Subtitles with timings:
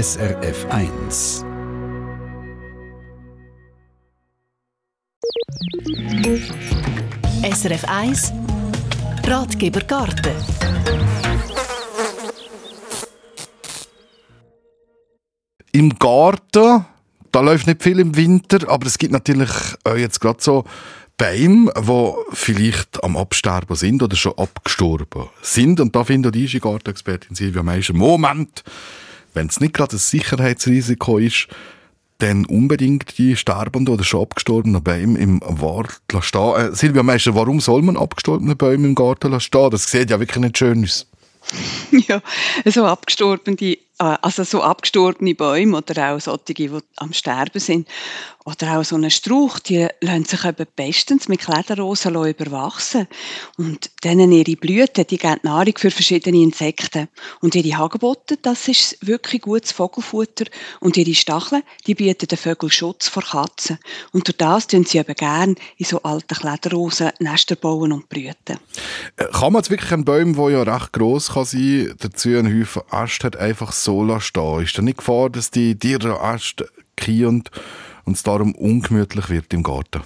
[0.00, 1.44] SRF 1.
[7.42, 8.32] SRF 1
[9.26, 10.36] Ratgeber Garten
[15.72, 16.84] Im Garten,
[17.32, 19.50] da läuft nicht viel im Winter, aber es gibt natürlich
[19.82, 20.62] auch jetzt gerade so
[21.16, 25.80] Bäume, die vielleicht am Absterben sind oder schon abgestorben sind.
[25.80, 28.62] Und da findet die Gartenexpertin Silvia Meischer, Moment,
[29.34, 31.48] wenn es nicht gerade ein Sicherheitsrisiko ist,
[32.18, 36.54] dann unbedingt die sterbenden oder schon abgestorbenen Bäume im Wald stehen.
[36.56, 39.70] Äh, Silvia Meischer, warum soll man abgestorbene Bäume im Garten stehen?
[39.70, 41.06] Das sieht ja wirklich nicht schön aus.
[41.90, 42.20] Ja,
[42.66, 43.56] so abgestorbene
[43.98, 47.88] also so abgestorbene Bäume oder auch solche, die am Sterben sind.
[48.44, 53.06] Oder auch so ein Strauch, die lassen sich eben bestens mit Klederrosen überwachsen.
[53.58, 57.08] Und denen ihre Blüten, die geben Nahrung für verschiedene Insekten.
[57.40, 60.46] Und ihre Hagebutten, das ist wirklich gutes Vogelfutter.
[60.80, 63.78] Und ihre Stacheln, die bieten den Vögeln Schutz vor Katzen.
[64.12, 68.58] Und durch das tun sie eben gerne in so alten Klederrosen Nester bauen und brüten.
[69.16, 72.60] Äh, kann man jetzt wirklich einen Baum, der ja recht gross kann sein, dazu einen
[72.60, 73.87] Haufen Ast hat, einfach so
[74.20, 74.62] stehen?
[74.62, 76.18] Ist da nicht Gefahr, dass die Tiere
[76.96, 77.44] kriegen
[78.04, 80.02] und es darum ungemütlich wird im Garten?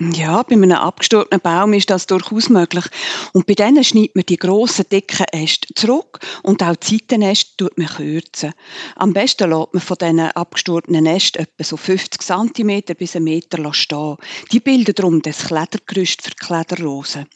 [0.00, 2.84] Ja, bei einem abgestorbenen Baum ist das durchaus möglich.
[3.32, 7.78] Und bei denen schneidet man die grossen, dicken Äste zurück und auch die Seitenäste tut
[7.78, 8.54] man kürzen.
[8.96, 13.72] Am besten lässt man von diesen abgestorbenen Ästen etwa so 50 cm bis 1 Meter
[13.72, 14.16] stehen.
[14.50, 17.26] Die bilden darum das Kledergerüst für die Klederrosen.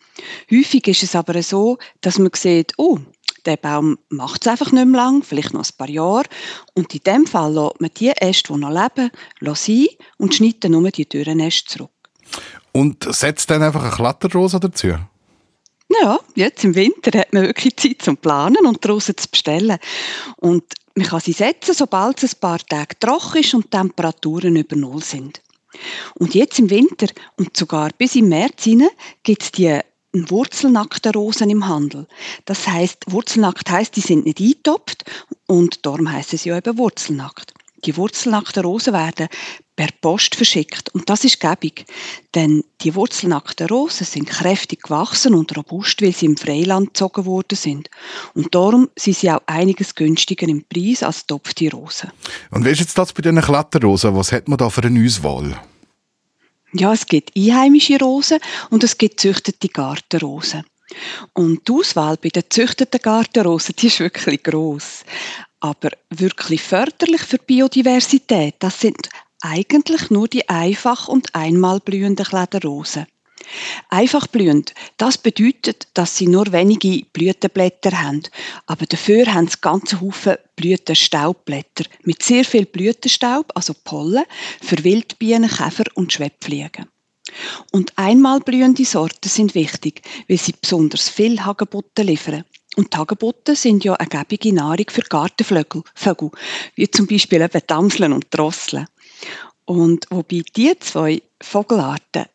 [0.50, 2.98] Häufig ist es aber so, dass man sieht, oh,
[3.48, 6.24] der Baum macht es einfach nicht mehr lang, vielleicht noch ein paar Jahre.
[6.74, 9.10] Und in dem Fall lässt man die Äste, die noch leben,
[9.54, 9.86] sein
[10.18, 11.90] und schneidet nur die Dürrenäste zurück.
[12.72, 14.88] Und setzt dann einfach eine Kletterrose dazu?
[15.88, 19.78] Ja, jetzt im Winter hat man wirklich Zeit zum Planen und Rosen zu bestellen.
[20.36, 24.56] Und man kann sie setzen, sobald es ein paar Tage trocken ist und die Temperaturen
[24.56, 25.40] über Null sind.
[26.16, 28.90] Und jetzt im Winter und sogar bis im März hinein
[29.22, 29.80] gibt es die
[30.12, 32.06] wurzelnackte Rosen im Handel.
[32.44, 35.04] Das heißt, wurzelnackt heißt, die sind nicht eingetopft
[35.46, 37.54] und darum heißt es ja eben wurzelnackt.
[37.84, 39.28] Die wurzelnackten Rosen werden
[39.76, 41.86] per Post verschickt und das ist gäbig,
[42.34, 47.54] denn die wurzelnackten Rosen sind kräftig gewachsen und robust, weil sie im Freiland gezogen worden
[47.54, 47.88] sind.
[48.34, 52.10] Und darum sind sie auch einiges günstiger im Preis als topfte Rosen.
[52.50, 54.16] Und wie ist jetzt das bei diesen Kletterrosen?
[54.16, 55.60] Was hat man da für eine Auswahl?
[56.72, 58.38] Ja, es gibt einheimische Rosen
[58.70, 60.64] und es gibt züchtete Gartenrosen.
[61.32, 65.04] Und die Auswahl bei den züchteten Gartenrosen, die ist wirklich gross.
[65.60, 69.08] Aber wirklich förderlich für Biodiversität, das sind
[69.40, 73.06] eigentlich nur die einfach und einmal blühenden Klederrosen.
[73.88, 78.22] Einfach blühend, das bedeutet, dass sie nur wenige Blütenblätter haben,
[78.66, 84.24] aber dafür haben sie ganze Haufen Blütenstaubblätter mit sehr viel Blütenstaub, also Pollen,
[84.60, 86.86] für Wildbienen, Käfer und Schwebfliegen.
[87.72, 92.44] Und einmal blühende Sorten sind wichtig, weil sie besonders viel Hagebutten liefern.
[92.76, 96.30] Und Hagebutten sind ja eine gäbige Nahrung für Gartenvögel, Vögel,
[96.74, 98.86] wie zum Beispiel eben Damseln und Drosseln.
[99.64, 102.26] Und wobei die zwei Vogelarten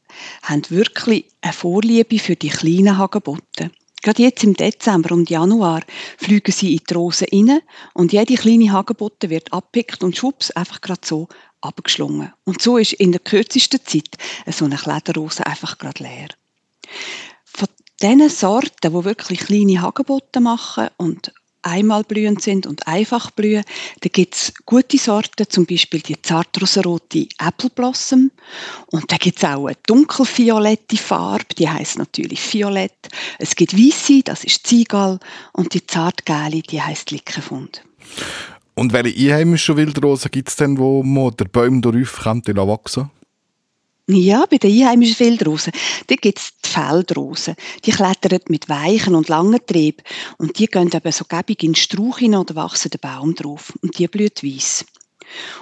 [0.44, 3.72] haben wirklich eine Vorliebe für die kleinen Hagebutten.
[4.02, 5.82] Gerade jetzt im Dezember und Januar
[6.18, 7.62] fliegen sie in die Rosen rein
[7.94, 11.30] und jede kleine Hagebutte wird abpickt und schwupps einfach gerade so
[11.62, 12.34] abgeschlungen.
[12.44, 16.28] Und so ist in der kürzesten Zeit so eine Klederrose einfach gerade leer.
[17.46, 17.70] Von
[18.02, 21.32] diesen Sorten, die wirklich kleine Hagebutten machen und
[21.64, 23.64] einmal blühend sind und einfach blühen.
[24.02, 28.32] Da gibt es gute Sorten, zum Beispiel die zartrosarote Apple Blossom.
[28.88, 33.10] Und da gibt es auch eine dunkelviolette Farbe, die heißt natürlich Violett.
[33.40, 35.20] Es gibt weiße, das ist Ziegel.
[35.54, 37.84] Und die zartgelbe, die heißt Lickenfund.
[38.76, 43.12] Und welche einheimischen Wildrosen gibt es denn, wo man der Bäume darauf wachsen kann?
[44.10, 45.72] Ja, bei den einheimischen Wildrosen,
[46.08, 47.56] da gibt es die Feldrosen.
[47.86, 50.04] Die klettern mit weichen und langen Trieb
[50.38, 53.72] und die gehen eben so gäbig in den Strauch hinein oder wachsen den Baum drauf
[53.82, 54.84] und die blüht weiss.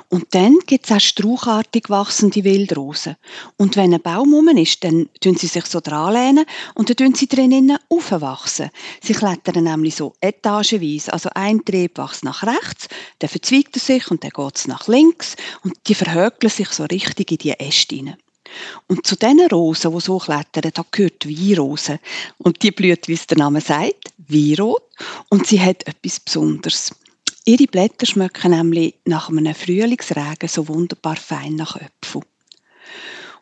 [0.10, 3.15] Und dann gibt es auch strauchartig wachsende Wildrosen.
[3.57, 7.13] Und wenn ein Baum rum ist, dann tun sie sich so dranlehnen und dann tun
[7.13, 8.71] sie drinnen aufwachsen.
[9.04, 11.13] Sie klettern nämlich so etagenweise.
[11.13, 12.88] Also ein Trieb wächst nach rechts,
[13.19, 16.86] dann verzweigt er sich und dann geht es nach links und die verhökeln sich so
[16.86, 18.18] richtig in die Äste hinein.
[18.88, 22.00] Und zu diesen Rosen, die so klettern, da gehört Weinrose.
[22.38, 24.83] Und die blüht, wie es der Name sagt, Weinrot.
[25.30, 26.92] Und sie hat etwas Besonderes.
[27.45, 32.21] Ihre Blätter schmecken nämlich nach einem Frühlingsregen so wunderbar fein nach Äpfel.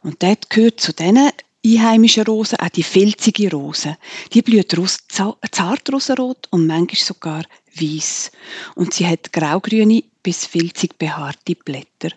[0.02, 1.32] Und dort gehört zu diesen
[1.66, 3.98] einheimischen Rosen auch die filzige Rose.
[4.34, 4.74] Die blüht
[5.10, 7.44] zart rosenrot und manchmal sogar
[7.76, 8.32] weiß.
[8.76, 12.16] Und sie hat graugrüne bis filzig behaarte Blätter.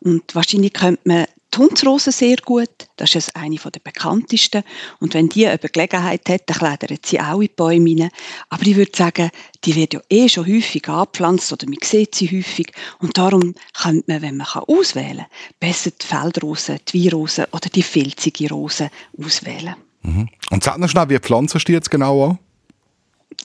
[0.00, 4.62] Und wahrscheinlich könnte man die Hundsrose sehr gut, das ist eine der bekanntesten.
[5.00, 8.10] Und wenn die eine Gelegenheit hat, dann klettert sie auch in die Bäume rein.
[8.48, 9.30] Aber ich würde sagen,
[9.64, 12.72] die wird ja eh schon häufig angepflanzt oder man sieht sie häufig.
[13.00, 15.26] Und darum könnte man, wenn man auswählen kann,
[15.60, 19.74] besser die Feldrose, die Weinrose oder die filzige Rose auswählen.
[20.02, 20.28] Mhm.
[20.50, 22.38] Und sag noch schnell, wie pflanzt du jetzt genau an?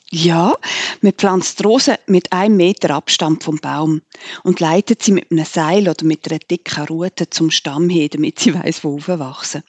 [0.09, 0.55] Ja,
[1.01, 4.01] man pflanzt Rosen mit einem Meter Abstand vom Baum
[4.43, 8.39] und leitet sie mit einem Seil oder mit einer dicken Rute zum Stamm hin, damit
[8.39, 9.63] sie weiss, wo wachsen.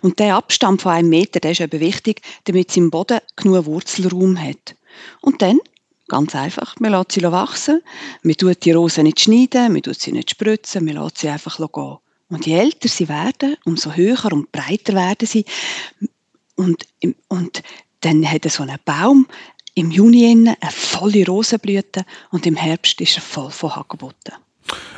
[0.00, 3.66] Und der Abstand von einem Meter, der ist eben wichtig, damit sie im Boden genug
[3.66, 4.74] Wurzelraum hat.
[5.20, 5.58] Und dann,
[6.08, 7.82] ganz einfach, man lässt sie wachsen,
[8.22, 11.56] man tut die Rosen nicht schneiden, man tut sie nicht spritzen, man lässt sie einfach
[11.56, 11.98] gehen.
[12.28, 15.44] Und je älter sie werden, umso höher und breiter werden sie.
[16.56, 16.86] Und,
[17.28, 17.62] und
[18.00, 19.26] dann hat so ein Baum
[19.74, 24.34] im Juni eine volle Rosenblüte und im Herbst ist er voll von Hagebutten.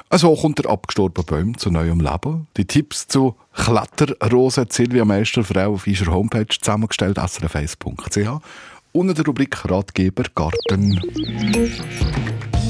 [0.08, 2.46] Also kommt der abgestorbene Baum zu neuem Leben.
[2.56, 8.40] Die Tipps zu Kletterrosen hat Silvia Meister, auf unserer Homepage zusammengestellt, srf1.ch.
[8.93, 11.00] Unter der Rubrik Ratgeber Garten.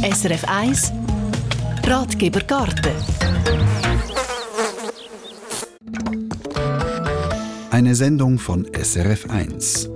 [0.03, 0.93] SRF 1
[1.85, 2.95] Ratgeber Garten.
[7.71, 9.96] Eine Sendung von SRF 1.